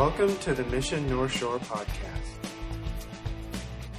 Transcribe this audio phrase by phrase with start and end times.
[0.00, 2.38] Welcome to the Mission North Shore podcast.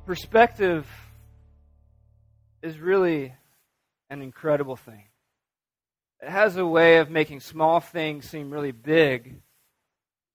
[0.05, 0.87] Perspective
[2.61, 3.33] is really
[4.09, 5.03] an incredible thing.
[6.21, 9.41] It has a way of making small things seem really big,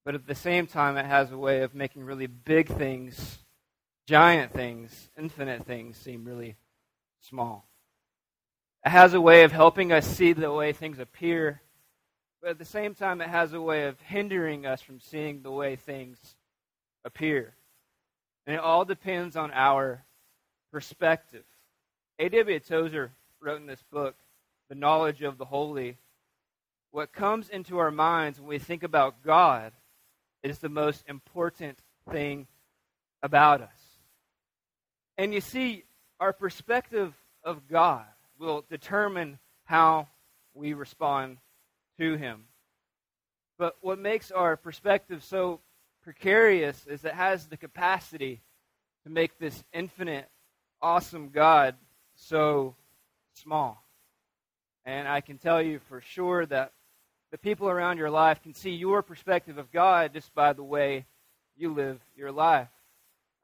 [0.05, 3.39] but at the same time, it has a way of making really big things,
[4.07, 6.57] giant things, infinite things seem really
[7.21, 7.69] small.
[8.85, 11.63] It has a way of helping us see the way things appear,
[12.41, 15.53] but at the same time, it has a way of hindering us from seeing the
[15.53, 16.19] way things
[17.05, 17.55] appear.
[18.45, 20.05] And it all depends on our
[20.73, 21.45] perspective.
[22.19, 22.59] A.W.
[22.59, 24.17] Tozer wrote in this book,
[24.69, 25.99] The Knowledge of the Holy,
[26.91, 29.73] what comes into our minds when we think about God
[30.43, 31.79] is the most important
[32.11, 32.47] thing
[33.23, 33.71] about us.
[35.17, 35.85] And you see,
[36.19, 38.05] our perspective of God
[38.39, 40.09] will determine how
[40.55, 41.39] we respond
[41.99, 42.45] to Him.
[43.59, 45.61] But what makes our perspective so
[46.03, 48.41] precarious is it has the capacity
[49.05, 50.29] to make this infinite,
[50.81, 51.77] awesome God
[52.15, 52.75] so
[53.35, 53.85] small.
[54.85, 56.73] And I can tell you for sure that
[57.33, 61.07] the people around your life can see your perspective of God just by the way
[61.57, 62.69] you live your life.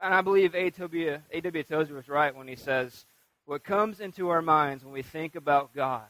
[0.01, 1.19] And I believe A.W.
[1.33, 1.63] A.W.
[1.65, 3.07] Tozer was right when he says,
[3.47, 6.05] What comes into our minds when we think about God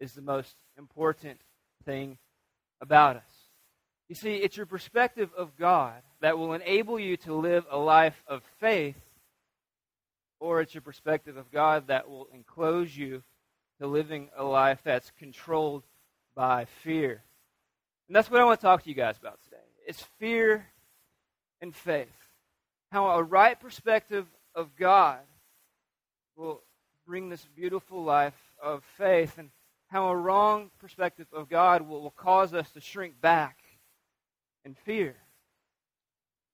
[0.00, 1.40] is the most important
[1.84, 2.18] thing
[2.80, 3.22] about us.
[4.08, 8.22] You see, it's your perspective of God that will enable you to live a life
[8.26, 9.00] of faith,
[10.40, 13.22] or it's your perspective of God that will enclose you
[13.80, 15.84] to living a life that's controlled
[16.34, 17.22] by fear.
[18.08, 19.56] And that's what I want to talk to you guys about today.
[19.86, 20.66] It's fear
[21.60, 22.08] and faith.
[22.90, 25.20] How a right perspective of God
[26.36, 26.62] will
[27.06, 29.50] bring this beautiful life of faith, and
[29.88, 33.58] how a wrong perspective of God will, will cause us to shrink back
[34.64, 35.16] in fear.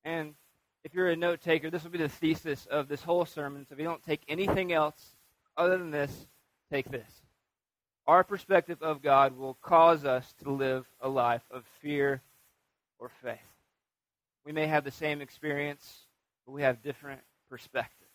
[0.05, 0.35] And
[0.83, 3.67] if you're a note taker, this will be the thesis of this whole sermon.
[3.69, 5.15] So if you don't take anything else
[5.57, 6.27] other than this,
[6.73, 7.23] take this.
[8.07, 12.23] Our perspective of God will cause us to live a life of fear
[12.99, 13.39] or faith.
[14.45, 16.07] We may have the same experience,
[16.45, 18.11] but we have different perspectives.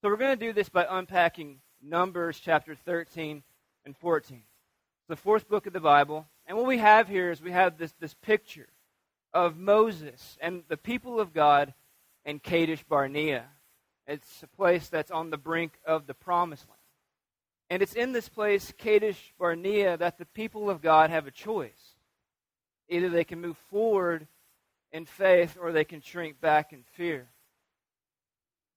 [0.00, 3.42] So we're going to do this by unpacking Numbers chapter 13
[3.84, 4.38] and 14.
[4.38, 6.26] It's the fourth book of the Bible.
[6.46, 8.68] And what we have here is we have this, this picture
[9.32, 11.74] of Moses and the people of God
[12.24, 13.44] in Kadesh Barnea.
[14.06, 16.73] It's a place that's on the brink of the promised land.
[17.70, 21.94] And it's in this place, Kadesh Barnea, that the people of God have a choice.
[22.88, 24.26] Either they can move forward
[24.92, 27.28] in faith or they can shrink back in fear.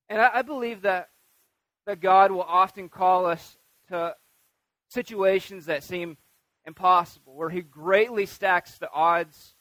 [0.09, 1.09] And I, I believe that,
[1.85, 3.57] that God will often call us
[3.89, 4.15] to
[4.89, 6.17] situations that seem
[6.65, 9.55] impossible, where He greatly stacks the odds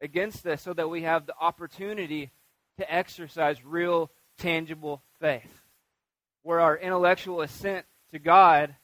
[0.00, 2.30] against us so that we have the opportunity
[2.78, 5.62] to exercise real, tangible faith.
[6.42, 7.86] Where our intellectual assent
[8.16, 8.74] to God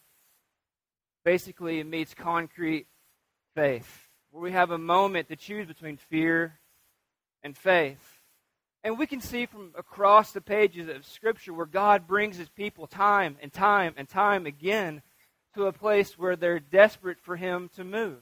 [1.25, 2.87] basically meets concrete
[3.55, 4.09] faith.
[4.31, 6.59] Where we have a moment to choose between fear
[7.43, 8.21] and faith.
[8.85, 12.87] And we can see from across the pages of Scripture where God brings his people
[12.87, 15.03] time and time and time again
[15.55, 18.19] to a place where they're desperate for him to move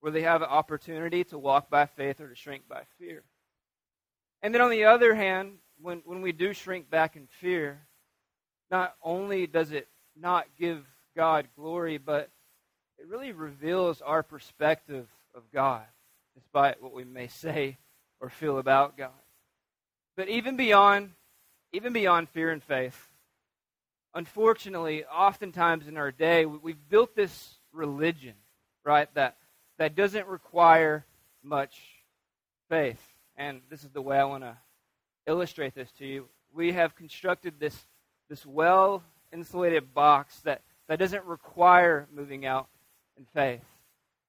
[0.00, 3.22] where they have an opportunity to walk by faith or to shrink by fear.
[4.42, 7.82] And then on the other hand, when, when we do shrink back in fear,
[8.70, 10.84] not only does it not give
[11.16, 12.30] God glory, but
[12.98, 15.84] it really reveals our perspective of God,
[16.34, 17.78] despite what we may say
[18.20, 19.10] or feel about God.
[20.16, 21.12] But even beyond,
[21.72, 23.08] even beyond fear and faith,
[24.14, 28.34] unfortunately, oftentimes in our day, we've built this religion,
[28.84, 29.36] right, that
[29.78, 31.06] that doesn't require
[31.42, 31.80] much
[32.68, 33.00] faith.
[33.36, 34.56] And this is the way I want to
[35.26, 36.28] illustrate this to you.
[36.52, 37.74] We have constructed this,
[38.28, 42.68] this well insulated box that, that doesn't require moving out
[43.16, 43.64] in faith.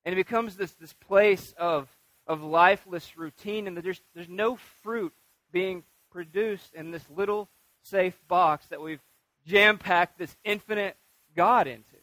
[0.06, 1.88] And it becomes this, this place of,
[2.28, 5.14] of lifeless routine, and there's, there's no fruit
[5.52, 7.50] being produced in this little
[7.84, 9.02] safe box that we've
[9.48, 10.98] jam packed this infinite
[11.36, 11.98] God into.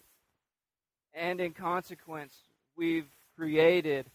[1.14, 2.34] And in consequence,
[2.76, 4.06] we've created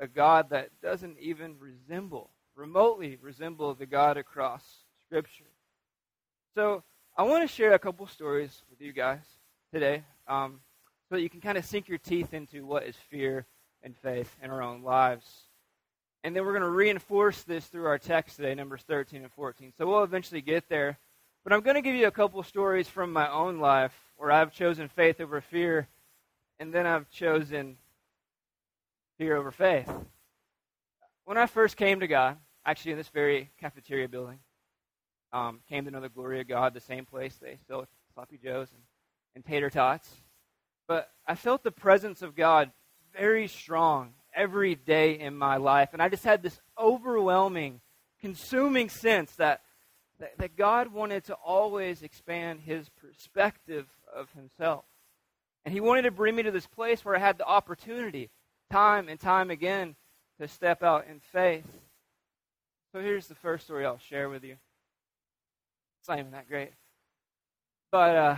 [0.00, 4.62] a God that doesn't even resemble, remotely resemble the God across
[5.06, 5.44] Scripture.
[6.54, 6.82] So
[7.14, 9.20] I want to share a couple stories with you guys
[9.70, 10.60] today um,
[11.10, 13.44] so that you can kind of sink your teeth into what is fear
[13.82, 15.26] and faith in our own lives.
[16.24, 19.74] And then we're going to reinforce this through our text today, Numbers 13 and 14.
[19.76, 20.98] So we'll eventually get there.
[21.44, 24.54] But I'm going to give you a couple stories from my own life where I've
[24.54, 25.88] chosen faith over fear,
[26.58, 27.76] and then I've chosen
[29.18, 29.90] fear over faith.
[31.26, 34.38] When I first came to God, actually in this very cafeteria building,
[35.32, 38.68] um, came to know the glory of God, the same place they sell sloppy joes
[38.72, 38.82] and,
[39.34, 40.08] and tater tots.
[40.86, 42.70] But I felt the presence of God
[43.16, 45.90] very strong every day in my life.
[45.92, 47.80] And I just had this overwhelming,
[48.20, 49.62] consuming sense that,
[50.18, 54.84] that, that God wanted to always expand his perspective of himself.
[55.64, 58.30] And he wanted to bring me to this place where I had the opportunity,
[58.70, 59.94] time and time again,
[60.40, 61.66] to step out in faith.
[62.92, 64.56] So here's the first story I'll share with you.
[66.02, 66.72] It's not even that great.
[67.92, 68.36] But uh,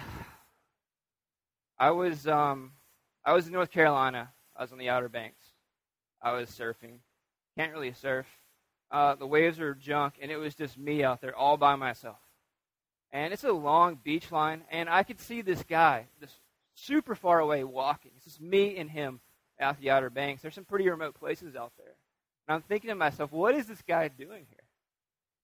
[1.78, 2.72] I was um,
[3.24, 4.28] I was in North Carolina.
[4.54, 5.42] I was on the Outer Banks.
[6.20, 6.98] I was surfing.
[7.56, 8.26] Can't really surf.
[8.90, 12.18] Uh, the waves were junk, and it was just me out there all by myself.
[13.12, 16.38] And it's a long beach line, and I could see this guy, this
[16.74, 18.10] super far away walking.
[18.16, 19.20] It's just me and him
[19.58, 20.42] out the Outer Banks.
[20.42, 21.94] There's some pretty remote places out there.
[22.46, 24.66] And I'm thinking to myself, what is this guy doing here?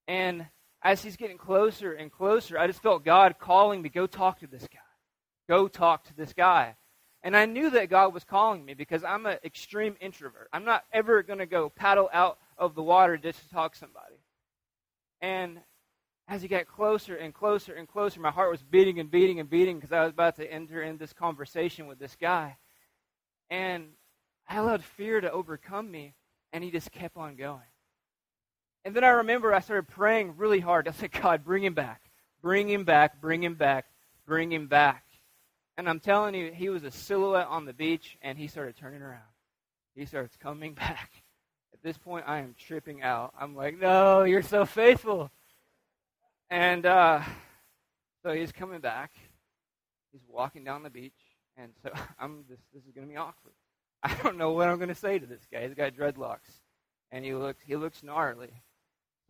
[0.07, 0.47] And
[0.83, 4.47] as he's getting closer and closer, I just felt God calling me, go talk to
[4.47, 4.79] this guy.
[5.49, 6.77] Go talk to this guy.
[7.23, 10.49] And I knew that God was calling me because I'm an extreme introvert.
[10.53, 13.79] I'm not ever going to go paddle out of the water just to talk to
[13.79, 14.15] somebody.
[15.21, 15.59] And
[16.29, 19.51] as he got closer and closer and closer, my heart was beating and beating and
[19.51, 22.57] beating because I was about to enter in this conversation with this guy.
[23.51, 23.89] And
[24.49, 26.15] I allowed fear to overcome me,
[26.53, 27.61] and he just kept on going.
[28.85, 30.89] And then I remember I started praying really hard.
[30.89, 32.03] I said, God, bring him back.
[32.43, 33.21] Bring him back.
[33.21, 33.87] Bring him back.
[34.27, 35.05] Bring him back.
[35.77, 39.03] And I'm telling you, he was a silhouette on the beach, and he started turning
[39.03, 39.23] around.
[39.95, 41.11] He starts coming back.
[41.73, 43.33] At this point, I am tripping out.
[43.39, 45.31] I'm like, no, you're so faithful.
[46.51, 47.23] And uh,
[48.23, 49.13] so he's coming back.
[50.13, 51.13] He's walking down the beach.
[51.57, 53.55] And so I'm this is going to be awkward.
[54.03, 55.67] I don't know what I'm going to say to this guy.
[55.67, 56.61] He's got dreadlocks.
[57.13, 58.51] And he looks, he looks gnarly.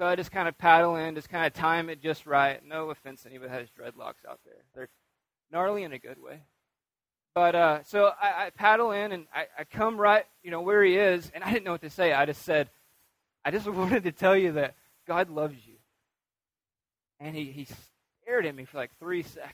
[0.01, 2.59] So I just kind of paddle in, just kind of time it just right.
[2.67, 4.55] No offense anybody has dreadlocks out there.
[4.75, 4.89] They're
[5.53, 6.41] gnarly in a good way.
[7.35, 10.83] But uh, so I, I, paddle in and I, I come right, you know, where
[10.83, 12.15] he is, and I didn't know what to say.
[12.15, 12.71] I just said,
[13.45, 14.75] I just wanted to tell you that
[15.07, 15.75] God loves you.
[17.21, 17.67] And he, he
[18.23, 19.53] stared at me for like three seconds.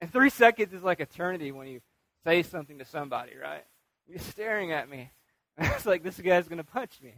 [0.00, 1.80] And three seconds is like eternity when you
[2.22, 3.64] say something to somebody, right?
[4.08, 5.10] He's staring at me.
[5.58, 7.14] I was like, this guy's going to punch me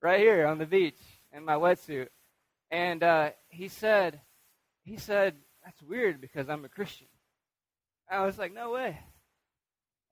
[0.00, 0.94] right here on the beach
[1.32, 2.08] in my wetsuit.
[2.70, 4.20] And uh, he said,
[4.84, 5.34] he said,
[5.64, 7.08] that's weird because I'm a Christian.
[8.10, 8.98] I was like, no way.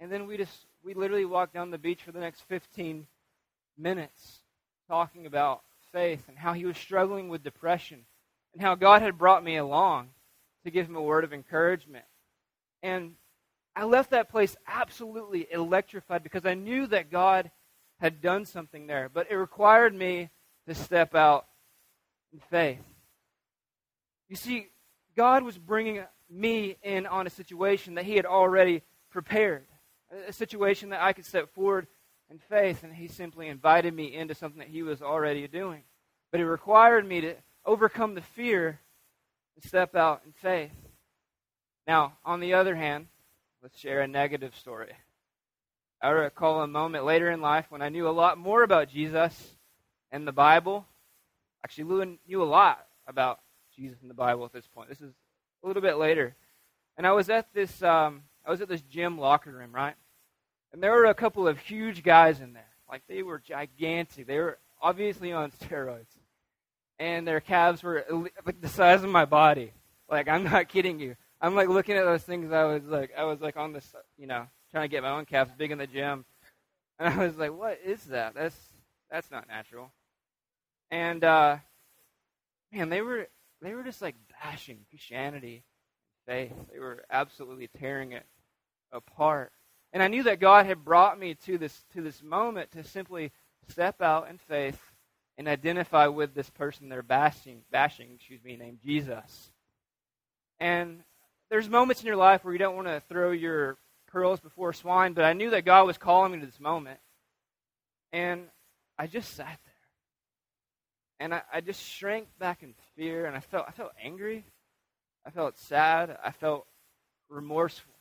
[0.01, 3.07] And then we just, we literally walked down the beach for the next 15
[3.79, 4.41] minutes
[4.89, 8.05] talking about faith and how he was struggling with depression
[8.53, 10.11] and how God had brought me along
[10.65, 12.05] to give him a word of encouragement.
[12.83, 13.15] And
[13.75, 17.51] I left that place absolutely electrified because I knew that God
[17.99, 20.31] had done something there, but it required me
[20.67, 21.47] to step out
[22.33, 22.83] in faith.
[24.29, 24.69] You see,
[25.17, 29.65] God was bringing me in on a situation that He had already prepared,
[30.29, 31.87] a situation that I could step forward
[32.31, 35.83] in faith, and He simply invited me into something that He was already doing.
[36.33, 38.81] But it required me to overcome the fear
[39.55, 40.73] and step out in faith.
[41.87, 43.07] Now, on the other hand,
[43.63, 44.93] let's share a negative story.
[46.03, 49.56] I recall a moment later in life when I knew a lot more about Jesus
[50.11, 50.87] and the Bible.
[51.65, 53.41] Actually, knew a lot about
[53.75, 54.89] Jesus and the Bible at this point.
[54.89, 55.13] This is
[55.63, 56.35] a little bit later,
[56.97, 59.95] and I was at this um, I was at this gym locker room, right?
[60.73, 64.27] And there were a couple of huge guys in there, like they were gigantic.
[64.27, 66.07] They were obviously on steroids,
[66.99, 68.05] and their calves were
[68.45, 69.73] like the size of my body.
[70.09, 71.17] Like I'm not kidding you.
[71.41, 72.53] I'm like looking at those things.
[72.53, 75.27] I was like, I was like on this, you know, trying to get my own
[75.27, 76.25] calves big in the gym,
[76.99, 78.35] and I was like, what is that?
[78.35, 78.57] That's
[79.11, 79.91] that's not natural.
[80.91, 81.57] And uh,
[82.73, 83.29] man, they were
[83.63, 85.65] they were just like bashing Christianity,
[86.27, 86.53] faith.
[86.73, 88.25] They were absolutely tearing it
[88.93, 89.53] apart.
[89.93, 93.33] And I knew that God had brought me to this to this moment to simply
[93.69, 94.81] step out in faith
[95.39, 99.51] and identify with this person they're bashing, bashing, excuse me, named Jesus.
[100.59, 101.03] And
[101.51, 103.77] there's moments in your life where you don't want to throw your
[104.07, 106.99] pearls before swine, but I knew that God was calling me to this moment.
[108.13, 108.45] And
[108.99, 109.61] I just sat.
[111.19, 114.45] And I, I just shrank back in fear and I felt I felt angry.
[115.25, 116.17] I felt sad.
[116.23, 116.67] I felt
[117.29, 117.95] remorseful.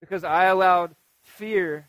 [0.00, 1.88] Because I allowed fear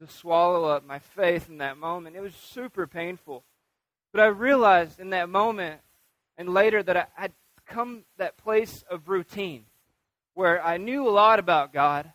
[0.00, 2.16] to swallow up my faith in that moment.
[2.16, 3.44] It was super painful.
[4.12, 5.80] But I realized in that moment
[6.36, 7.32] and later that I had
[7.66, 9.64] come that place of routine
[10.34, 12.12] where I knew a lot about God,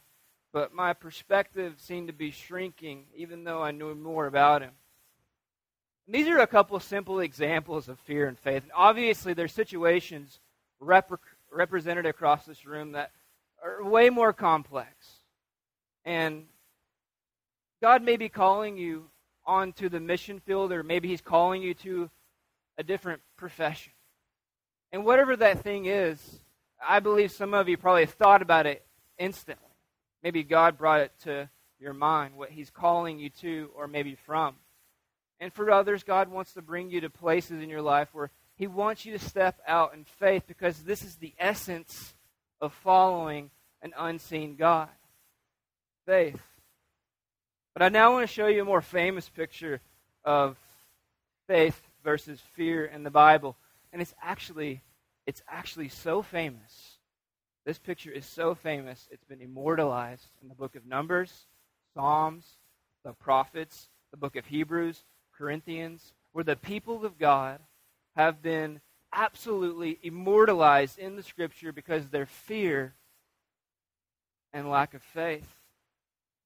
[0.53, 4.71] but my perspective seemed to be shrinking even though I knew more about Him.
[6.05, 8.63] And these are a couple simple examples of fear and faith.
[8.63, 10.39] And obviously, there's situations
[10.79, 11.11] rep-
[11.51, 13.11] represented across this room that
[13.63, 14.89] are way more complex.
[16.03, 16.45] And
[17.81, 19.05] God may be calling you
[19.45, 22.09] onto the mission field, or maybe He's calling you to
[22.77, 23.93] a different profession.
[24.91, 26.39] And whatever that thing is,
[26.85, 28.85] I believe some of you probably thought about it
[29.17, 29.63] instantly.
[30.23, 34.55] Maybe God brought it to your mind, what He's calling you to, or maybe from.
[35.41, 38.67] And for others, God wants to bring you to places in your life where He
[38.67, 42.13] wants you to step out in faith because this is the essence
[42.61, 43.49] of following
[43.81, 44.87] an unseen God
[46.05, 46.39] faith.
[47.73, 49.81] But I now want to show you a more famous picture
[50.23, 50.57] of
[51.47, 53.57] faith versus fear in the Bible.
[53.91, 54.81] And it's actually
[55.25, 56.97] it's actually so famous.
[57.65, 61.45] This picture is so famous, it's been immortalized in the book of Numbers,
[61.93, 62.45] Psalms,
[63.03, 65.03] the prophets, the book of Hebrews,
[65.41, 67.57] Corinthians, where the people of God
[68.15, 68.79] have been
[69.11, 72.93] absolutely immortalized in the scripture because of their fear
[74.53, 75.47] and lack of faith.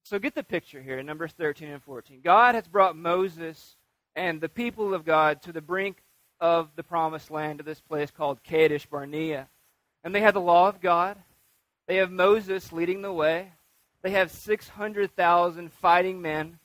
[0.02, 2.22] So get the picture here in Numbers 13 and 14.
[2.24, 3.76] God has brought Moses
[4.14, 5.98] and the people of God to the brink
[6.40, 9.46] of the promised land to this place called Kadesh Barnea.
[10.04, 11.18] And they have the law of God.
[11.86, 13.52] They have Moses leading the way.
[14.00, 16.60] They have 600,000 fighting men.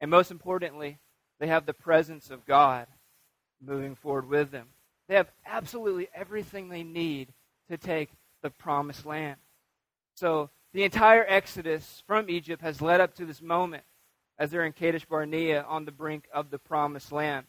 [0.00, 0.98] And most importantly,
[1.38, 2.86] they have the presence of God
[3.64, 4.68] moving forward with them.
[5.08, 7.32] They have absolutely everything they need
[7.70, 8.10] to take
[8.42, 9.36] the promised land.
[10.14, 13.84] So the entire Exodus from Egypt has led up to this moment
[14.38, 17.46] as they're in Kadesh Barnea on the brink of the promised land.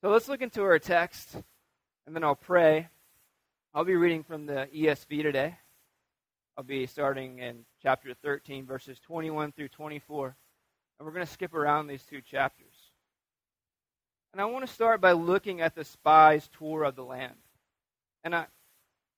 [0.00, 1.34] So let's look into our text,
[2.06, 2.88] and then I'll pray.
[3.74, 5.56] I'll be reading from the ESV today.
[6.56, 10.36] I'll be starting in chapter 13, verses 21 through 24.
[10.98, 12.71] And we're going to skip around these two chapters.
[14.32, 17.34] And I want to start by looking at the spies' tour of the land.
[18.24, 18.46] And I,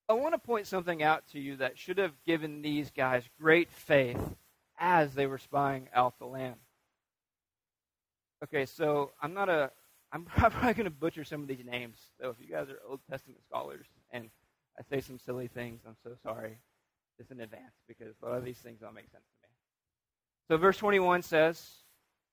[0.09, 3.71] I want to point something out to you that should have given these guys great
[3.71, 4.35] faith
[4.79, 6.57] as they were spying out the land.
[8.43, 9.71] Okay, so I'm not a
[10.15, 11.97] I'm probably going to butcher some of these names.
[12.21, 14.31] So if you guys are Old Testament scholars and
[14.79, 16.59] I say some silly things, I'm so sorry
[17.19, 19.55] just in advance because a lot of these things don't make sense to me.
[20.49, 21.69] So verse 21 says,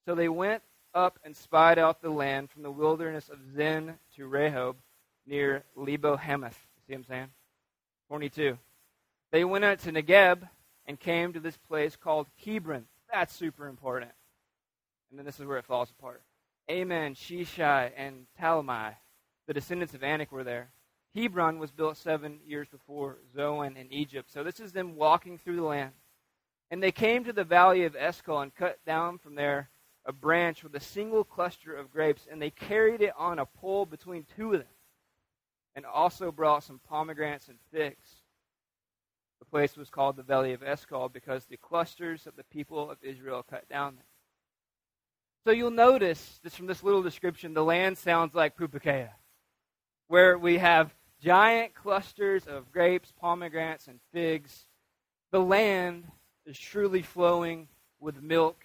[0.05, 4.29] So they went up and spied out the land from the wilderness of Zin to
[4.29, 4.75] Rehob
[5.25, 6.57] near Lebo Hamath.
[6.87, 7.27] See what I'm saying?
[8.09, 8.57] 22.
[9.31, 10.47] They went out to Negeb
[10.85, 12.85] and came to this place called Hebron.
[13.11, 14.11] That's super important.
[15.09, 16.21] And then this is where it falls apart.
[16.67, 18.95] Ammon, Sheshai, and Talmai,
[19.47, 20.71] the descendants of Anak, were there.
[21.13, 24.31] Hebron was built seven years before Zoan in Egypt.
[24.31, 25.91] So this is them walking through the land.
[26.69, 29.69] And they came to the valley of Eshcol and cut down from there
[30.05, 33.85] a branch with a single cluster of grapes, and they carried it on a pole
[33.85, 34.67] between two of them,
[35.75, 38.21] and also brought some pomegranates and figs.
[39.39, 42.97] The place was called the Valley of Eshcol because the clusters of the people of
[43.03, 44.05] Israel cut down there.
[45.43, 49.09] So you'll notice just from this little description, the land sounds like Pupukea,
[50.07, 54.65] where we have giant clusters of grapes, pomegranates, and figs.
[55.31, 56.05] The land
[56.45, 57.67] is truly flowing
[57.99, 58.63] with milk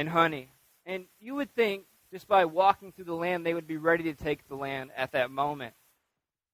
[0.00, 0.48] and honey.
[0.86, 4.14] And you would think just by walking through the land, they would be ready to
[4.14, 5.74] take the land at that moment.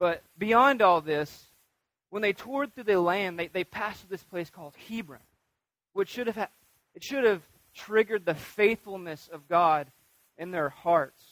[0.01, 1.47] But beyond all this,
[2.11, 5.21] when they toured through the land, they, they passed through this place called Hebron,
[5.93, 6.49] which should have,
[6.97, 9.93] it should have triggered the faithfulness of God
[10.37, 11.23] in their hearts.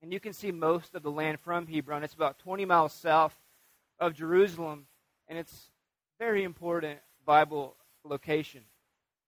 [0.00, 2.04] And you can see most of the land from Hebron.
[2.04, 3.36] It's about 20 miles south
[3.98, 4.86] of Jerusalem,
[5.28, 5.70] and it's
[6.18, 8.62] very important Bible location.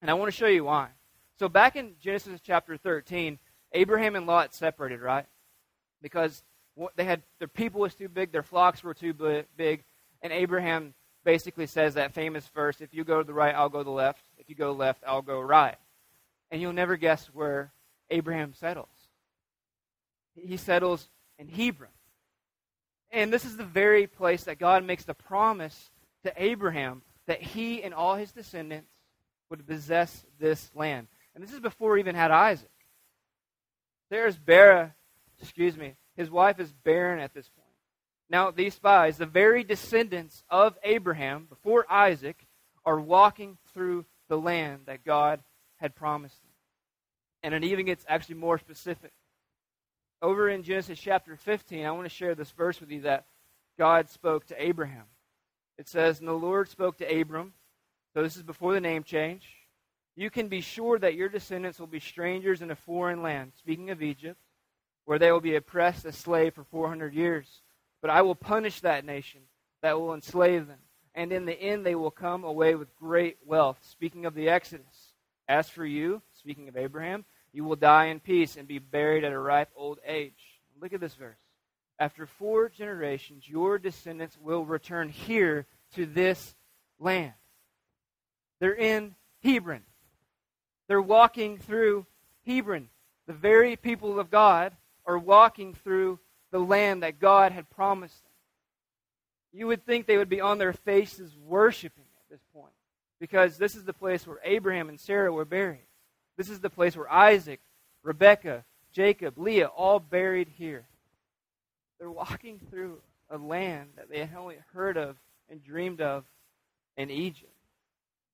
[0.01, 0.89] And I want to show you why.
[1.39, 3.39] So back in Genesis chapter 13,
[3.73, 5.27] Abraham and Lot separated, right?
[6.01, 6.43] Because
[6.97, 9.15] they had their people was too big, their flocks were too
[9.57, 9.85] big,
[10.23, 13.79] and Abraham basically says that famous verse, if you go to the right, I'll go
[13.79, 14.25] to the left.
[14.39, 15.77] If you go left, I'll go right
[16.53, 17.73] and you'll never guess where
[18.11, 18.89] Abraham settles.
[20.35, 21.09] He settles
[21.39, 21.91] in Hebron.
[23.11, 25.91] And this is the very place that God makes the promise
[26.25, 28.91] to Abraham that he and all his descendants
[29.49, 31.09] would possess this land.
[31.35, 32.69] And this is before he even had Isaac.
[34.11, 34.95] There's Bera,
[35.41, 37.62] excuse me, his wife is barren at this point.
[38.29, 42.47] Now, these spies, the very descendants of Abraham before Isaac,
[42.85, 45.41] are walking through the land that God
[45.77, 46.51] had promised them.
[47.43, 49.12] And it even gets actually more specific.
[50.21, 53.27] over in Genesis chapter 15, I want to share this verse with you that
[53.79, 55.05] God spoke to Abraham.
[55.79, 57.55] It says, And the Lord spoke to Abram.
[58.15, 59.49] So this is before the name change.
[60.14, 63.90] You can be sure that your descendants will be strangers in a foreign land, speaking
[63.90, 64.38] of Egypt,
[65.04, 67.62] where they will be oppressed as slaves for 400 years.
[68.00, 69.40] But I will punish that nation
[69.81, 70.78] that will enslave them,
[71.14, 75.14] and in the end they will come away with great wealth, speaking of the Exodus.
[75.49, 79.33] As for you, speaking of Abraham, you will die in peace and be buried at
[79.33, 80.61] a ripe old age.
[80.81, 81.38] Look at this verse.
[81.99, 86.54] After four generations, your descendants will return here to this
[86.99, 87.35] land.
[88.61, 89.83] They're in Hebron.
[90.89, 92.07] They're walking through
[92.47, 92.89] Hebron.
[93.27, 94.75] The very people of God
[95.07, 96.19] are walking through
[96.51, 98.33] the land that God had promised them.
[99.53, 102.73] You would think they would be on their faces worshiping at this point
[103.21, 105.87] because this is the place where Abraham and Sarah were buried.
[106.37, 107.61] This is the place where Isaac,
[108.03, 110.87] Rebekah, Jacob, Leah, all buried here.
[111.99, 112.99] They're walking through
[113.31, 115.17] a land that they had only heard of
[115.49, 116.25] and dreamed of
[116.97, 117.53] in Egypt.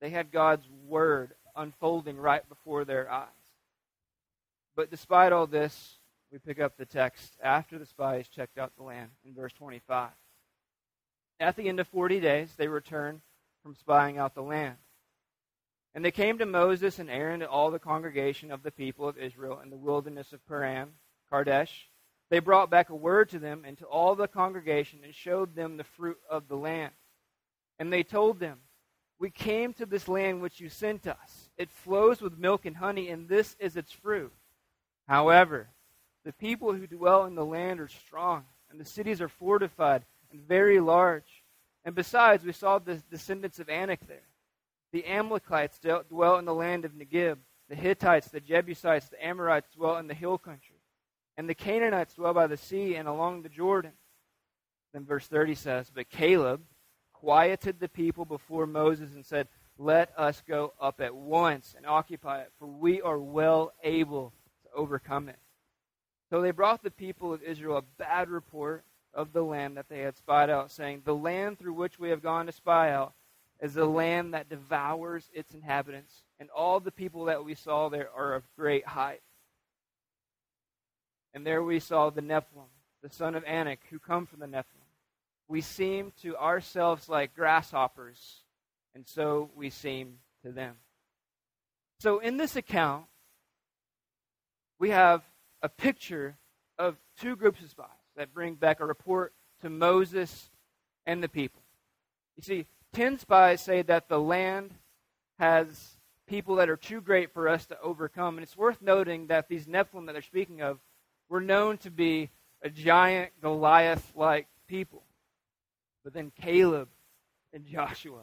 [0.00, 3.28] They had God's word unfolding right before their eyes.
[4.76, 5.98] But despite all this,
[6.30, 10.10] we pick up the text after the spies checked out the land in verse 25.
[11.40, 13.20] At the end of 40 days, they returned
[13.62, 14.76] from spying out the land.
[15.94, 19.18] And they came to Moses and Aaron and all the congregation of the people of
[19.18, 20.90] Israel in the wilderness of Paran,
[21.30, 21.88] Kadesh.
[22.30, 25.76] They brought back a word to them and to all the congregation and showed them
[25.76, 26.92] the fruit of the land.
[27.78, 28.58] And they told them,
[29.18, 31.50] We came to this land which you sent us.
[31.56, 34.32] It flows with milk and honey, and this is its fruit.
[35.08, 35.68] However,
[36.24, 40.40] the people who dwell in the land are strong, and the cities are fortified and
[40.40, 41.42] very large.
[41.84, 44.28] And besides, we saw the descendants of Anak there.
[44.92, 47.38] The Amalekites dwell in the land of Negeb.
[47.68, 50.76] The Hittites, the Jebusites, the Amorites dwell in the hill country.
[51.36, 53.92] And the Canaanites dwell by the sea and along the Jordan.
[54.92, 56.62] Then verse 30 says, But Caleb
[57.20, 62.40] quieted the people before Moses and said, Let us go up at once and occupy
[62.42, 65.38] it, for we are well able to overcome it.
[66.30, 70.00] So they brought the people of Israel a bad report of the land that they
[70.00, 73.14] had spied out, saying, The land through which we have gone to spy out
[73.60, 78.08] is a land that devours its inhabitants, and all the people that we saw there
[78.14, 79.22] are of great height.
[81.34, 82.68] And there we saw the Nephilim,
[83.02, 84.87] the son of Anak, who come from the Nephilim.
[85.48, 88.42] We seem to ourselves like grasshoppers,
[88.94, 90.76] and so we seem to them.
[92.00, 93.06] So in this account,
[94.78, 95.22] we have
[95.62, 96.36] a picture
[96.78, 99.32] of two groups of spies that bring back a report
[99.62, 100.50] to Moses
[101.06, 101.62] and the people.
[102.36, 104.74] You see, ten spies say that the land
[105.38, 105.96] has
[106.28, 108.36] people that are too great for us to overcome.
[108.36, 110.78] And it's worth noting that these Nephilim that they're speaking of
[111.28, 112.30] were known to be
[112.62, 115.02] a giant Goliath like people.
[116.08, 116.88] But then Caleb
[117.52, 118.22] and Joshua,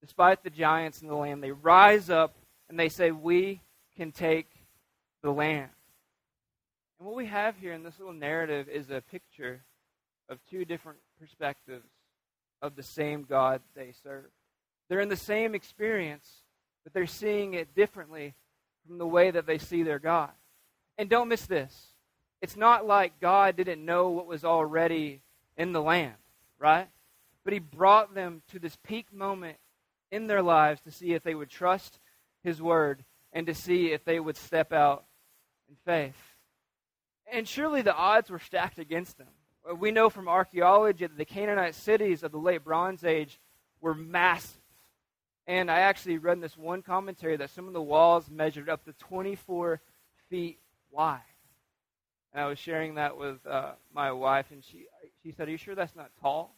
[0.00, 2.34] despite the giants in the land, they rise up
[2.68, 3.60] and they say, We
[3.96, 4.48] can take
[5.22, 5.70] the land.
[6.98, 9.62] And what we have here in this little narrative is a picture
[10.28, 11.86] of two different perspectives
[12.60, 14.26] of the same God they serve.
[14.88, 16.28] They're in the same experience,
[16.82, 18.34] but they're seeing it differently
[18.88, 20.32] from the way that they see their God.
[20.98, 21.92] And don't miss this.
[22.42, 25.20] It's not like God didn't know what was already
[25.56, 26.14] in the land,
[26.58, 26.88] right?
[27.44, 29.58] But He brought them to this peak moment
[30.10, 31.98] in their lives to see if they would trust
[32.42, 35.04] His word and to see if they would step out
[35.68, 36.16] in faith.
[37.30, 39.28] And surely the odds were stacked against them.
[39.78, 43.40] We know from archaeology that the Canaanite cities of the late Bronze Age
[43.80, 44.60] were massive.
[45.46, 48.84] And I actually read in this one commentary that some of the walls measured up
[48.84, 49.80] to 24
[50.30, 50.58] feet
[50.90, 51.20] wide.
[52.32, 54.86] And I was sharing that with uh, my wife, and she,
[55.22, 56.54] she said, Are you sure that's not tall?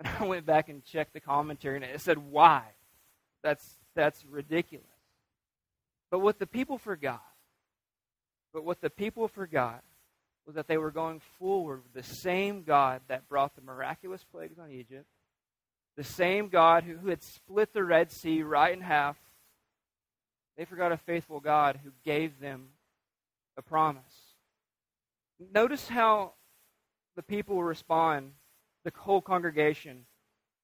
[0.00, 2.64] And I went back and checked the commentary, and it said, Why?
[3.42, 4.86] That's, that's ridiculous.
[6.10, 7.22] But what the people forgot,
[8.52, 9.84] but what the people forgot
[10.44, 14.58] was that they were going forward with the same God that brought the miraculous plagues
[14.58, 15.06] on Egypt,
[15.96, 19.16] the same God who, who had split the Red Sea right in half.
[20.56, 22.70] They forgot a faithful God who gave them
[23.56, 24.02] a promise.
[25.54, 26.32] Notice how
[27.16, 28.32] the people respond,
[28.84, 30.04] the whole congregation,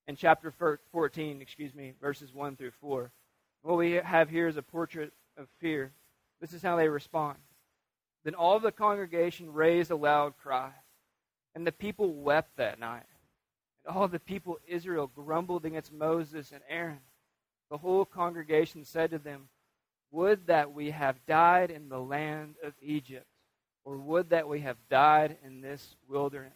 [0.09, 0.53] in chapter
[0.93, 3.11] 14, excuse me, verses 1 through 4.
[3.63, 5.93] What we have here is a portrait of fear.
[6.41, 7.39] This is how they respond.
[8.25, 10.71] Then all the congregation raised a loud cry,
[11.55, 13.07] and the people wept that night.
[13.85, 17.01] And all the people Israel grumbled against Moses and Aaron.
[17.71, 19.49] The whole congregation said to them,
[20.13, 23.27] Would that we have died in the land of Egypt,
[23.85, 26.53] or would that we have died in this wilderness.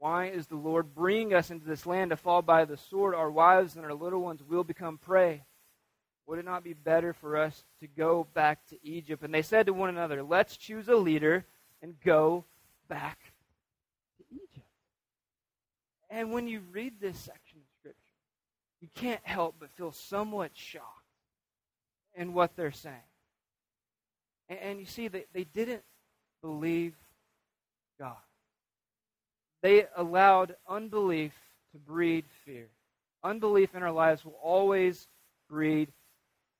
[0.00, 3.14] Why is the Lord bringing us into this land to fall by the sword?
[3.14, 5.44] Our wives and our little ones will become prey.
[6.26, 9.22] Would it not be better for us to go back to Egypt?
[9.22, 11.44] And they said to one another, Let's choose a leader
[11.82, 12.46] and go
[12.88, 13.18] back
[14.16, 14.66] to Egypt.
[16.08, 18.00] And when you read this section of Scripture,
[18.80, 20.86] you can't help but feel somewhat shocked
[22.14, 22.96] in what they're saying.
[24.48, 25.82] And, you see, they, they didn't
[26.40, 26.94] believe
[27.98, 28.16] God.
[29.62, 31.32] They allowed unbelief
[31.72, 32.68] to breed fear.
[33.22, 35.06] Unbelief in our lives will always
[35.48, 35.92] breed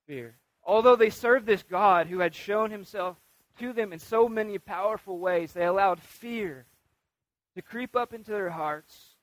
[0.06, 0.36] fear.
[0.64, 3.16] Although they served this God who had shown himself
[3.58, 6.66] to them in so many powerful ways, they allowed fear
[7.56, 9.14] to creep up into their hearts,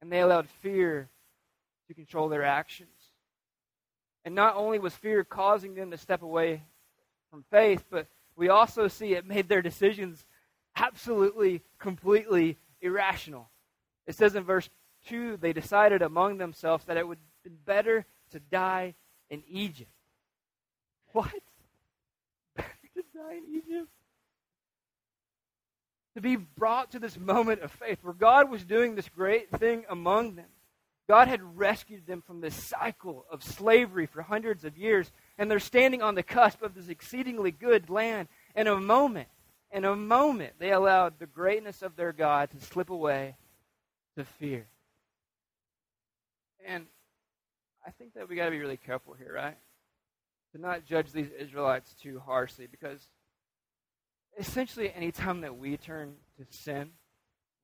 [0.00, 1.08] and they allowed fear
[1.88, 2.90] to control their actions.
[4.24, 6.62] And not only was fear causing them to step away
[7.30, 10.24] from faith, but we also see it made their decisions
[10.76, 13.48] absolutely, completely irrational.
[14.06, 14.68] It says in verse
[15.08, 18.94] 2 they decided among themselves that it would be better to die
[19.30, 19.90] in Egypt.
[21.12, 21.30] What?
[22.56, 23.88] Better to die in Egypt?
[26.14, 29.84] To be brought to this moment of faith where God was doing this great thing
[29.88, 30.48] among them.
[31.08, 35.58] God had rescued them from this cycle of slavery for hundreds of years, and they're
[35.58, 38.28] standing on the cusp of this exceedingly good land.
[38.54, 39.28] In a moment,
[39.72, 43.36] in a moment, they allowed the greatness of their God to slip away
[44.16, 44.66] to fear.
[46.66, 46.86] And
[47.86, 49.56] I think that we got to be really careful here, right?
[50.54, 53.08] To not judge these Israelites too harshly because
[54.38, 56.90] essentially anytime that we turn to sin,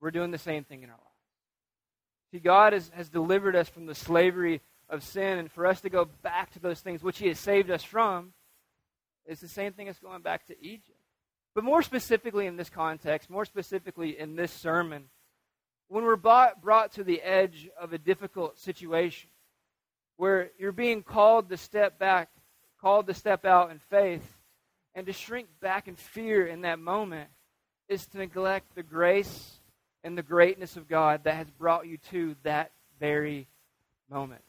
[0.01, 1.05] we're doing the same thing in our lives.
[2.31, 5.89] See, God has, has delivered us from the slavery of sin, and for us to
[5.89, 8.33] go back to those things which He has saved us from
[9.25, 10.98] is the same thing as going back to Egypt.
[11.59, 15.09] But more specifically in this context, more specifically in this sermon,
[15.89, 19.29] when we're brought, brought to the edge of a difficult situation,
[20.15, 22.29] where you're being called to step back,
[22.79, 24.37] called to step out in faith,
[24.95, 27.29] and to shrink back in fear in that moment,
[27.89, 29.59] is to neglect the grace
[30.05, 33.49] and the greatness of God that has brought you to that very
[34.09, 34.43] moment.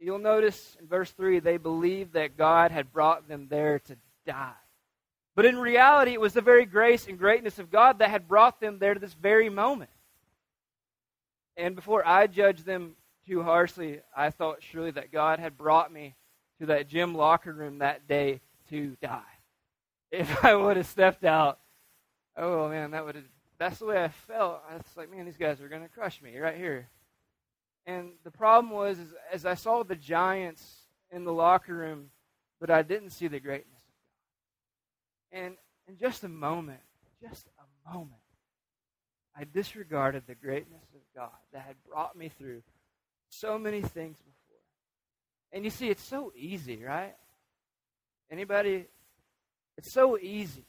[0.00, 4.54] You'll notice in verse 3 they believed that God had brought them there to die.
[5.40, 8.60] But in reality, it was the very grace and greatness of God that had brought
[8.60, 9.88] them there to this very moment.
[11.56, 12.94] And before I judged them
[13.26, 16.14] too harshly, I thought surely that God had brought me
[16.58, 19.22] to that gym locker room that day to die.
[20.10, 21.58] If I would have stepped out,
[22.36, 23.24] oh man, that would have
[23.58, 24.62] that's the way I felt.
[24.70, 26.90] I was like, man, these guys are going to crush me right here.
[27.86, 28.98] And the problem was,
[29.32, 32.10] as I saw the giants in the locker room,
[32.60, 33.79] but I didn't see the greatness.
[35.32, 35.56] And
[35.88, 36.80] in just a moment,
[37.22, 38.20] just a moment,
[39.36, 42.62] I disregarded the greatness of God that had brought me through
[43.28, 44.58] so many things before.
[45.52, 47.14] And you see, it's so easy, right?
[48.30, 48.86] Anybody?
[49.78, 50.66] It's so easy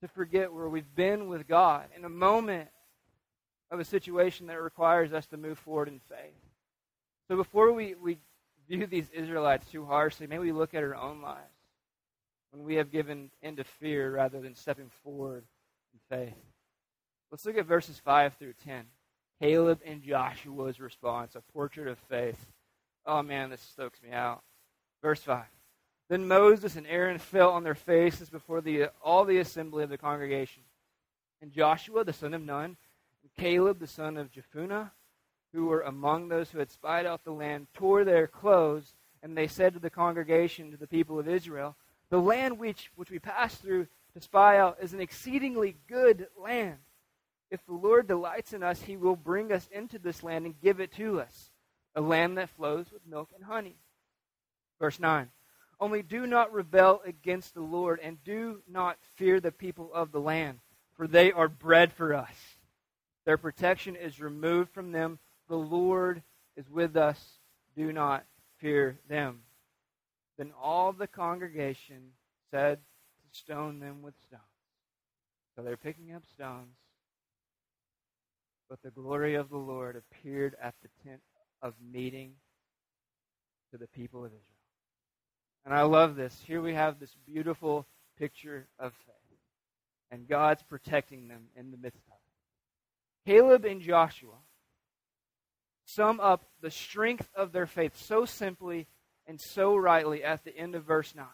[0.00, 2.68] to forget where we've been with God in a moment
[3.70, 6.34] of a situation that requires us to move forward in faith.
[7.28, 8.18] So before we, we
[8.68, 11.54] view these Israelites too harshly, maybe we look at our own lives
[12.54, 15.44] when we have given in to fear rather than stepping forward
[15.92, 16.38] in faith.
[17.30, 18.84] Let's look at verses 5 through 10.
[19.40, 22.46] Caleb and Joshua's response, a portrait of faith.
[23.04, 24.42] Oh man, this stokes me out.
[25.02, 25.42] Verse 5.
[26.08, 29.98] Then Moses and Aaron fell on their faces before the, all the assembly of the
[29.98, 30.62] congregation.
[31.42, 32.76] And Joshua, the son of Nun,
[33.22, 34.90] and Caleb, the son of Jephunneh,
[35.52, 39.48] who were among those who had spied out the land, tore their clothes, and they
[39.48, 41.76] said to the congregation, to the people of Israel,
[42.14, 46.78] The land which, which we passed through to spy out is an exceedingly good land.
[47.50, 50.78] If the Lord delights in us, he will bring us into this land and give
[50.78, 51.50] it to us,
[51.96, 53.78] a land that flows with milk and honey.
[54.78, 55.28] Verse 9.
[55.80, 60.20] Only do not rebel against the Lord, and do not fear the people of the
[60.20, 60.60] land,
[60.96, 62.36] for they are bread for us.
[63.24, 65.18] Their protection is removed from them.
[65.48, 66.22] The Lord
[66.56, 67.40] is with us.
[67.76, 68.24] Do not
[68.60, 69.40] fear them.
[70.38, 72.12] Then all the congregation
[72.50, 74.42] said to stone them with stones.
[75.54, 76.76] So they're picking up stones.
[78.68, 81.20] But the glory of the Lord appeared at the tent
[81.62, 82.32] of meeting
[83.70, 84.40] to the people of Israel.
[85.64, 86.42] And I love this.
[86.46, 87.86] Here we have this beautiful
[88.18, 89.14] picture of faith.
[90.10, 93.30] And God's protecting them in the midst of it.
[93.30, 94.36] Caleb and Joshua
[95.86, 98.86] sum up the strength of their faith so simply
[99.26, 101.26] and so rightly at the end of verse 9.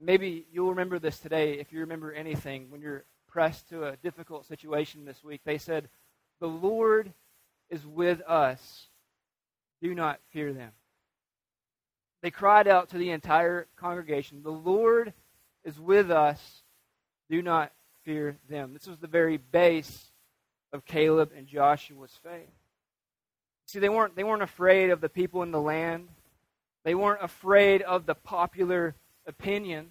[0.00, 4.46] Maybe you'll remember this today if you remember anything when you're pressed to a difficult
[4.46, 5.40] situation this week.
[5.44, 5.88] They said,
[6.40, 7.12] The Lord
[7.70, 8.86] is with us.
[9.82, 10.72] Do not fear them.
[12.22, 15.12] They cried out to the entire congregation, The Lord
[15.64, 16.62] is with us.
[17.28, 17.72] Do not
[18.04, 18.72] fear them.
[18.72, 20.10] This was the very base
[20.72, 22.52] of Caleb and Joshua's faith.
[23.66, 26.08] See, they weren't, they weren't afraid of the people in the land.
[26.86, 28.94] They weren't afraid of the popular
[29.26, 29.90] opinion,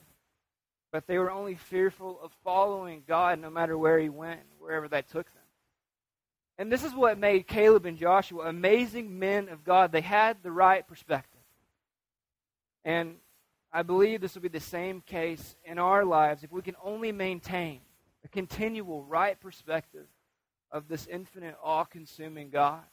[0.93, 5.10] but they were only fearful of following God no matter where he went, wherever that
[5.10, 5.43] took them.
[6.58, 9.91] And this is what made Caleb and Joshua amazing men of God.
[9.91, 11.41] They had the right perspective.
[12.86, 13.15] And
[13.73, 17.12] I believe this will be the same case in our lives if we can only
[17.12, 17.81] maintain
[18.23, 20.08] a continual right perspective
[20.71, 22.84] of this infinite, all consuming God.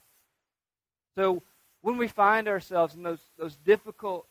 [1.14, 1.44] So
[1.82, 4.26] when we find ourselves in those, those difficult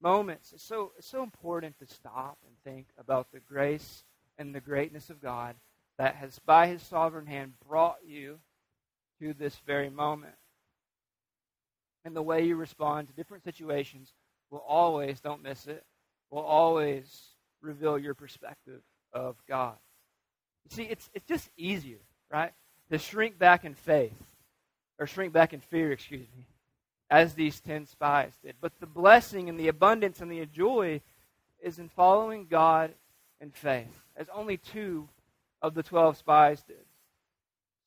[0.00, 4.04] moments, it's so, it's so important to stop and think about the grace
[4.38, 5.56] and the greatness of God
[5.98, 8.38] that has, by his sovereign hand, brought you
[9.20, 10.34] to this very moment.
[12.04, 14.12] And the way you respond to different situations
[14.50, 15.84] will always, don't miss it,
[16.30, 17.28] will always
[17.62, 19.76] reveal your perspective of God.
[20.68, 22.52] You see, it's, it's just easier, right,
[22.90, 24.12] to shrink back in faith,
[24.98, 26.44] or shrink back in fear, excuse me,
[27.10, 28.54] as these ten spies did.
[28.60, 31.00] But the blessing and the abundance and the joy
[31.62, 32.92] is in following God
[33.40, 35.08] in faith, as only two
[35.62, 36.84] of the twelve spies did.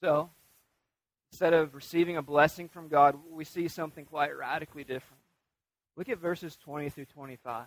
[0.02, 0.30] So,
[1.32, 5.22] instead of receiving a blessing from God, we see something quite radically different.
[5.96, 7.66] Look at verses 20 through 25.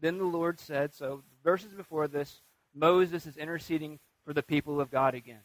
[0.00, 2.40] Then the Lord said, so verses before this,
[2.74, 5.42] Moses is interceding for the people of God again.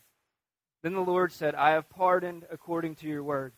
[0.81, 3.53] Then the Lord said, I have pardoned according to your word.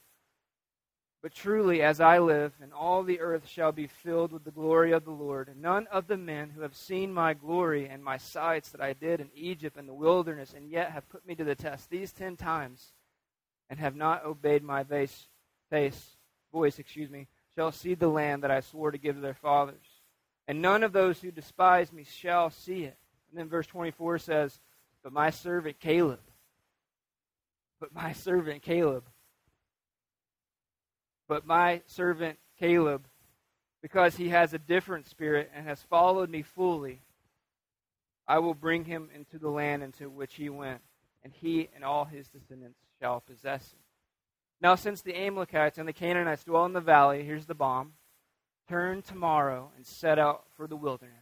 [1.22, 4.94] But truly, as I live, and all the earth shall be filled with the glory
[4.94, 8.70] of the Lord, none of the men who have seen my glory and my sights
[8.70, 11.56] that I did in Egypt and the wilderness, and yet have put me to the
[11.56, 12.94] test these ten times,
[13.70, 15.28] and have not obeyed my face,
[15.70, 16.16] face
[16.54, 19.86] voice, excuse me, shall see the land that I swore to give to their fathers.
[20.48, 22.98] And none of those who despise me shall see it.
[23.30, 24.60] And then verse 24 says,
[25.04, 26.22] But my servant Caleb,
[27.80, 29.04] but my servant Caleb,
[31.30, 33.06] but my servant Caleb,
[33.82, 37.04] because he has a different spirit and has followed me fully,
[38.28, 40.82] I will bring him into the land into which he went,
[41.24, 43.80] and he and all his descendants shall possess it.
[44.60, 47.94] Now, since the Amalekites and the Canaanites dwell in the valley, here's the bomb
[48.68, 51.14] turn tomorrow and set out for the wilderness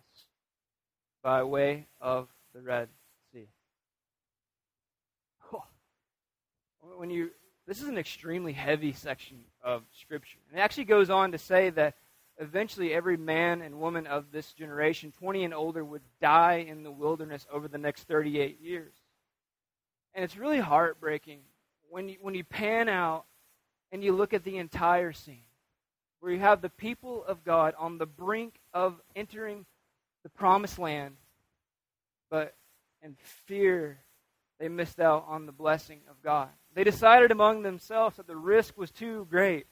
[1.24, 2.90] by way of the Red
[3.32, 3.48] Sea.
[6.98, 7.32] When you
[7.68, 10.40] this is an extremely heavy section of Scripture.
[10.50, 11.96] And it actually goes on to say that
[12.40, 16.92] eventually every man and woman of this generation, 20 and older, would die in the
[16.92, 18.94] wilderness over the next 38 years.
[20.16, 21.42] And it's really heartbreaking
[21.90, 23.26] when you, when you pan out
[23.92, 25.44] and you look at the entire scene,
[26.22, 29.66] where you have the people of God on the brink of entering
[30.24, 31.16] the promised land,
[32.30, 32.56] but
[33.04, 34.00] in fear,
[34.60, 36.50] they missed out on the blessing of God.
[36.74, 39.68] They decided among themselves that the risk was too great,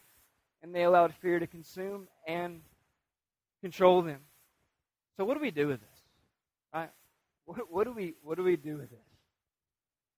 [0.62, 2.62] and they allowed fear to consume and
[3.62, 4.20] control them.
[5.18, 6.00] So, what do we do with this?
[6.74, 6.90] Right?
[7.46, 9.00] What, what, do we, what do we do with this?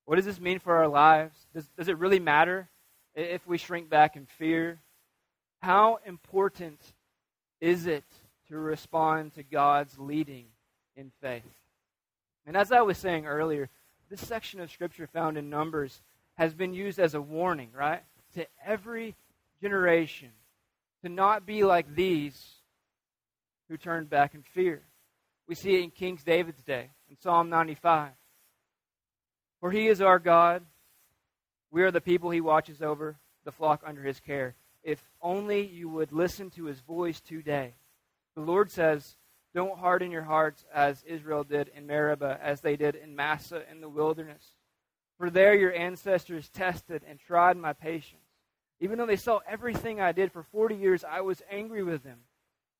[0.05, 1.37] What does this mean for our lives?
[1.53, 2.69] Does, does it really matter
[3.13, 4.79] if we shrink back in fear?
[5.61, 6.79] How important
[7.59, 8.05] is it
[8.47, 10.45] to respond to God's leading
[10.95, 11.43] in faith?
[12.45, 13.69] And as I was saying earlier,
[14.09, 16.01] this section of Scripture found in Numbers
[16.35, 18.03] has been used as a warning, right?
[18.35, 19.15] To every
[19.61, 20.29] generation
[21.03, 22.55] to not be like these
[23.69, 24.81] who turned back in fear.
[25.47, 28.11] We see it in King David's day, in Psalm 95.
[29.59, 30.63] For he is our God.
[31.71, 34.55] We are the people he watches over, the flock under his care.
[34.83, 37.73] If only you would listen to his voice today.
[38.35, 39.15] The Lord says,
[39.57, 43.81] Don't harden your hearts as Israel did in Meribah, as they did in Massah in
[43.81, 44.53] the wilderness.
[45.17, 48.21] For there your ancestors tested and tried my patience.
[48.79, 52.19] Even though they saw everything I did for 40 years, I was angry with them.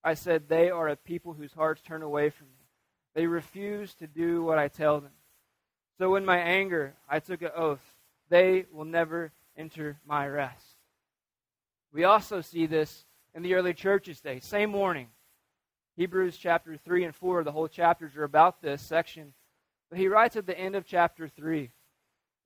[0.03, 2.67] I said, They are a people whose hearts turn away from me.
[3.15, 5.13] They refuse to do what I tell them.
[5.97, 7.81] So in my anger, I took an oath.
[8.29, 10.75] They will never enter my rest.
[11.91, 14.41] We also see this in the early church's day.
[14.41, 15.07] Same warning.
[15.97, 19.33] Hebrews chapter 3 and 4, the whole chapters are about this section.
[19.89, 21.71] But he writes at the end of chapter 3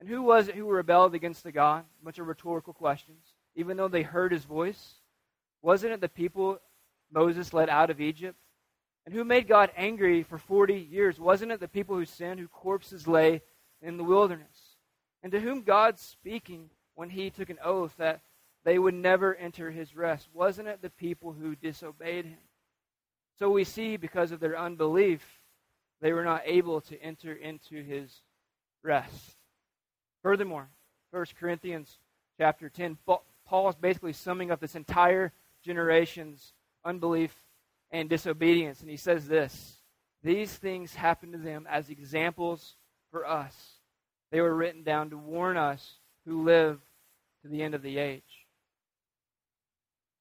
[0.02, 1.86] and who was it who rebelled against the God?
[2.02, 3.24] A bunch of rhetorical questions.
[3.56, 4.96] Even though they heard his voice,
[5.62, 6.58] wasn't it the people
[7.14, 8.36] Moses led out of Egypt?
[9.06, 11.20] And who made God angry for 40 years?
[11.20, 13.44] Wasn't it the people who sinned, whose corpses lay
[13.80, 14.76] in the wilderness?
[15.22, 18.22] And to whom God speaking when he took an oath that
[18.64, 20.30] they would never enter his rest?
[20.34, 22.40] Wasn't it the people who disobeyed him?
[23.42, 25.26] So we see because of their unbelief,
[26.00, 28.22] they were not able to enter into his
[28.84, 29.36] rest.
[30.22, 30.70] Furthermore,
[31.10, 31.98] 1 Corinthians
[32.38, 33.00] chapter 10,
[33.48, 35.34] Paul is basically summing up this entire
[35.66, 36.54] generation's
[36.86, 37.36] unbelief
[37.90, 38.82] and disobedience.
[38.82, 39.78] And he says this
[40.22, 42.76] These things happened to them as examples
[43.10, 43.56] for us.
[44.30, 45.96] They were written down to warn us
[46.28, 46.80] who live
[47.42, 48.46] to the end of the age.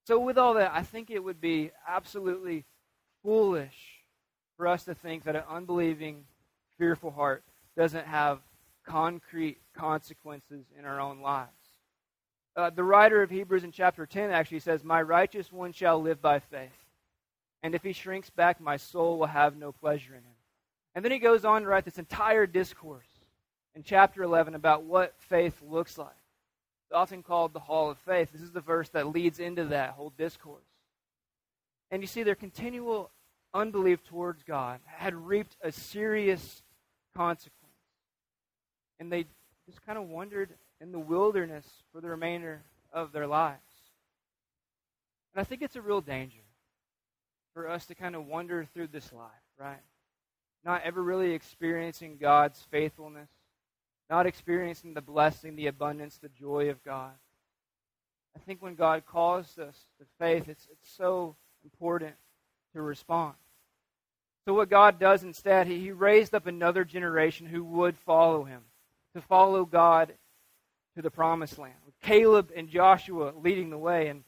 [0.07, 2.65] So, with all that, I think it would be absolutely
[3.23, 4.03] foolish
[4.57, 6.25] for us to think that an unbelieving,
[6.79, 7.43] fearful heart
[7.77, 8.41] doesn't have
[8.87, 11.51] concrete consequences in our own lives.
[12.57, 16.21] Uh, the writer of Hebrews in chapter 10 actually says, My righteous one shall live
[16.21, 16.71] by faith.
[17.63, 20.37] And if he shrinks back, my soul will have no pleasure in him.
[20.95, 23.07] And then he goes on to write this entire discourse
[23.75, 26.09] in chapter 11 about what faith looks like.
[26.87, 28.31] It's often called the Hall of Faith.
[28.33, 30.65] This is the verse that leads into that whole discourse.
[31.91, 33.11] And you see, their continual
[33.53, 36.63] unbelief towards God had reaped a serious
[37.17, 37.57] consequence.
[38.99, 39.27] And they
[39.67, 40.51] just kind of wandered
[40.81, 43.59] in the wilderness for the remainder of their lives.
[45.35, 46.41] And I think it's a real danger
[47.55, 49.81] for us to kind of wander through this life, right?
[50.65, 53.31] Not ever really experiencing God's faithfulness,
[54.09, 57.13] not experiencing the blessing, the abundance, the joy of God.
[58.37, 62.15] I think when God calls us to faith, it's, it's so important
[62.75, 63.35] to respond.
[64.47, 68.63] So, what God does instead, he, he raised up another generation who would follow him,
[69.15, 70.13] to follow God
[70.97, 74.09] to the promised land, with Caleb and Joshua leading the way.
[74.09, 74.25] And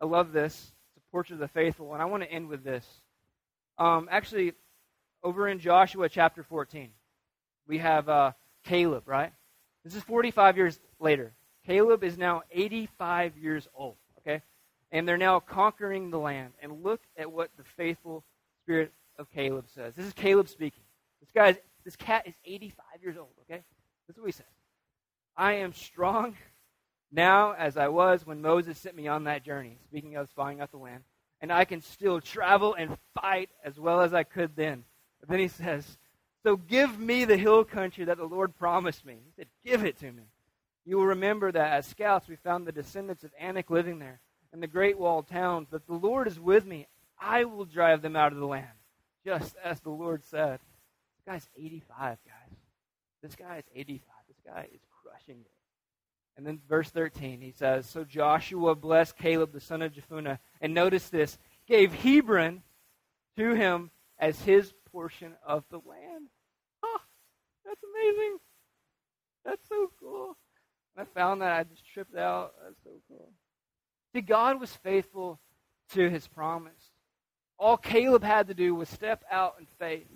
[0.00, 1.92] I love this It's a portrait of the faithful.
[1.92, 2.86] And I want to end with this.
[3.78, 4.52] Um, actually,
[5.22, 6.90] over in Joshua chapter 14,
[7.66, 8.32] we have uh,
[8.64, 9.32] Caleb, right?
[9.84, 11.32] This is 45 years later.
[11.66, 13.96] Caleb is now 85 years old?
[14.92, 16.52] And they're now conquering the land.
[16.62, 18.22] And look at what the faithful
[18.62, 19.94] spirit of Caleb says.
[19.94, 20.82] This is Caleb speaking.
[21.20, 23.62] This guy, is, this cat is 85 years old, okay?
[24.06, 24.46] This is what he says.
[25.36, 26.36] I am strong
[27.10, 30.70] now as I was when Moses sent me on that journey, speaking of spying out
[30.70, 31.04] the land,
[31.40, 34.84] and I can still travel and fight as well as I could then.
[35.20, 35.98] But then he says,
[36.42, 39.14] So give me the hill country that the Lord promised me.
[39.24, 40.24] He said, Give it to me.
[40.84, 44.20] You will remember that as scouts we found the descendants of Anak living there
[44.52, 45.68] and the great walled towns.
[45.70, 46.86] But the Lord is with me.
[47.20, 48.66] I will drive them out of the land,
[49.24, 50.60] just as the Lord said.
[51.16, 52.56] This guy's 85, guys.
[53.22, 54.08] This guy is 85.
[54.28, 55.50] This guy is crushing it.
[56.36, 60.74] And then verse 13, he says, So Joshua blessed Caleb the son of Jephunneh, and
[60.74, 62.62] notice this, gave Hebron
[63.36, 66.28] to him as his portion of the land.
[66.82, 67.00] Oh,
[67.64, 68.38] that's amazing.
[69.44, 70.36] That's so cool.
[70.96, 72.54] I found that I just tripped out.
[72.62, 73.30] That's so cool.
[74.12, 75.38] See, God was faithful
[75.94, 76.72] to his promise.
[77.58, 80.08] All Caleb had to do was step out in faith.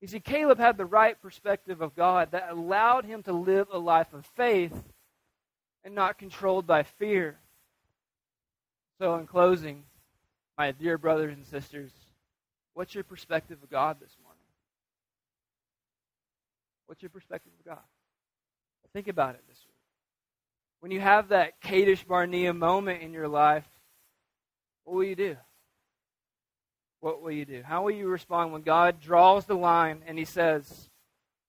[0.00, 3.78] You see, Caleb had the right perspective of God that allowed him to live a
[3.78, 4.72] life of faith
[5.82, 7.38] and not controlled by fear.
[8.98, 9.84] So, in closing,
[10.56, 11.90] my dear brothers and sisters,
[12.74, 14.40] what's your perspective of God this morning?
[16.86, 17.84] What's your perspective of God?
[18.92, 19.73] Think about it this week.
[20.84, 23.64] When you have that Kadesh Barnea moment in your life,
[24.84, 25.38] what will you do?
[27.00, 27.62] What will you do?
[27.62, 30.90] How will you respond when God draws the line and He says,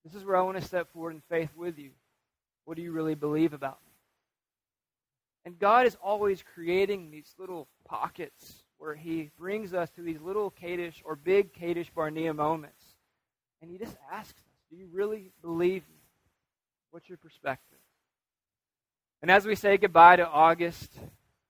[0.06, 1.90] This is where I want to step forward in faith with you?
[2.64, 3.92] What do you really believe about me?
[5.44, 10.50] And God is always creating these little pockets where He brings us to these little
[10.50, 12.86] Kadesh or big Kadesh Barnea moments.
[13.62, 16.00] And He just asks us, Do you really believe me?
[16.92, 17.80] What's your perspective?
[19.22, 20.92] And as we say goodbye to August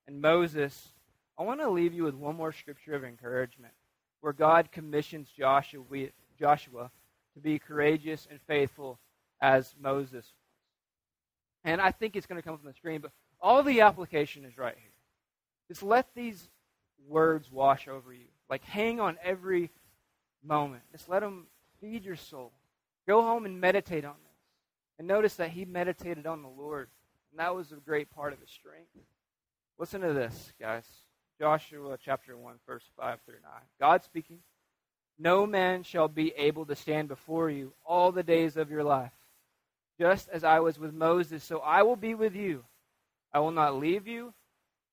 [0.08, 0.90] and Moses,
[1.38, 3.74] I want to leave you with one more scripture of encouragement
[4.22, 5.84] where God commissions Joshua,
[6.40, 6.92] Joshua
[7.36, 8.98] to be courageous and faithful
[9.42, 10.34] as Moses was.
[11.66, 13.12] And I think it's going to come from the screen, but
[13.42, 14.92] all the application is right here.
[15.68, 16.50] Just let these
[17.08, 18.28] words wash over you.
[18.50, 19.72] Like hang on every
[20.44, 20.84] moment.
[20.92, 21.48] Just let them
[21.82, 22.52] feed your soul.
[23.08, 24.38] Go home and meditate on this.
[25.00, 26.88] And notice that he meditated on the Lord.
[27.36, 28.88] And that was a great part of his strength.
[29.78, 30.86] Listen to this, guys.
[31.38, 33.52] Joshua chapter 1, verse 5 through 9.
[33.78, 34.40] God speaking,
[35.20, 39.12] No man shall be able to stand before you all the days of your life.
[40.00, 42.64] Just as I was with Moses, so I will be with you.
[43.34, 44.34] I will not leave you.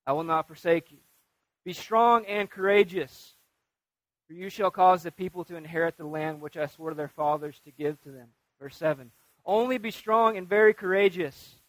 [0.04, 0.98] I will not forsake you.
[1.64, 3.34] Be strong and courageous,
[4.26, 7.06] For you shall cause the people to inherit the land which I swore to their
[7.06, 8.30] fathers to give to them.
[8.60, 9.12] Verse 7.
[9.46, 11.61] Only be strong and very courageous,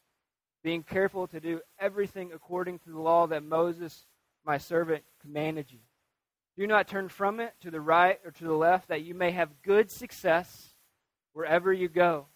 [0.63, 4.05] being careful to do everything according to the law that Moses,
[4.45, 5.79] my servant, commanded you.
[6.57, 9.31] Do not turn from it to the right or to the left, that you may
[9.31, 10.73] have good success
[11.33, 12.27] wherever you go.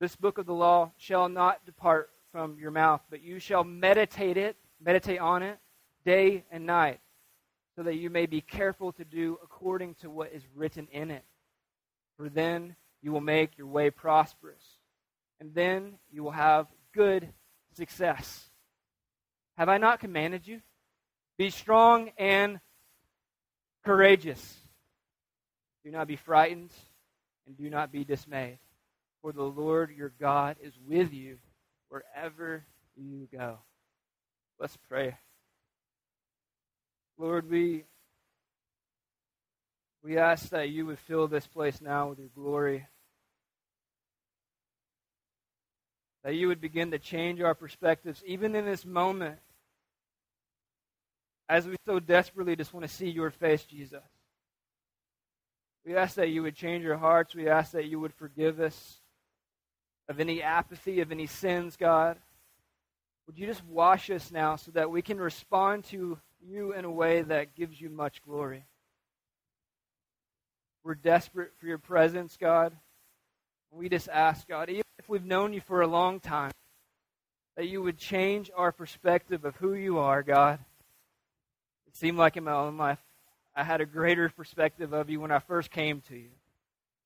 [0.00, 4.36] This book of the law shall not depart from your mouth, but you shall meditate
[4.36, 5.58] it, meditate on it
[6.04, 7.00] day and night,
[7.76, 11.24] so that you may be careful to do according to what is written in it.
[12.18, 14.62] For then you will make your way prosperous,
[15.40, 17.28] and then you will have good
[17.76, 18.44] success.
[19.56, 20.60] Have I not commanded you?
[21.36, 22.60] Be strong and
[23.84, 24.56] courageous.
[25.84, 26.70] Do not be frightened,
[27.46, 28.58] and do not be dismayed,
[29.20, 31.38] for the Lord your God is with you
[31.88, 32.64] wherever
[32.96, 33.58] you go.
[34.58, 35.16] Let's pray.
[37.18, 37.84] Lord, we
[40.02, 42.86] we ask that you would fill this place now with your glory.
[46.24, 49.38] That you would begin to change our perspectives, even in this moment,
[51.48, 54.02] as we so desperately just want to see your face, Jesus.
[55.84, 57.34] We ask that you would change our hearts.
[57.34, 59.00] We ask that you would forgive us
[60.08, 62.16] of any apathy, of any sins, God.
[63.26, 66.90] Would you just wash us now so that we can respond to you in a
[66.90, 68.64] way that gives you much glory?
[70.84, 72.74] We're desperate for your presence, God.
[73.70, 76.50] We just ask, God, even if we've known you for a long time,
[77.56, 80.58] that you would change our perspective of who you are, God.
[81.86, 82.98] It seemed like in my own life,
[83.54, 86.30] I had a greater perspective of you when I first came to you.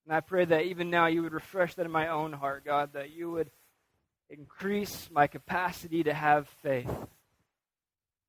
[0.06, 2.90] And I pray that even now you would refresh that in my own heart, God,
[2.92, 3.50] that you would
[4.30, 6.90] increase my capacity to have faith.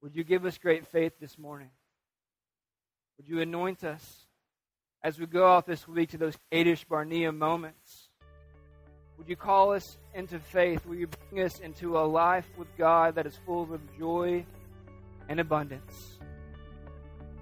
[0.02, 1.70] Would you give us great faith this morning?
[3.18, 4.26] Would you anoint us
[5.04, 8.09] as we go out this week to those Kadesh Barnea moments?
[9.20, 10.86] Would you call us into faith?
[10.86, 14.46] Will you bring us into a life with God that is full of joy
[15.28, 16.18] and abundance?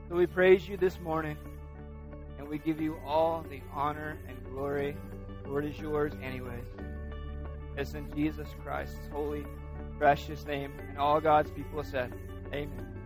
[0.10, 1.38] So we praise you this morning,
[2.40, 4.98] and we give you all the honor and glory.
[5.44, 6.66] The Lord is yours, anyways.
[7.78, 9.46] It's in Jesus Christ's holy,
[10.00, 12.12] precious name, and all God's people said,
[12.52, 12.97] Amen.